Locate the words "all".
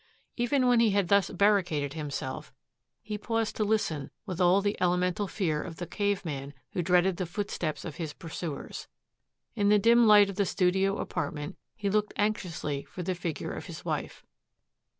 4.41-4.59